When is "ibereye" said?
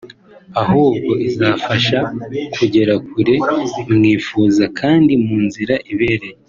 5.91-6.37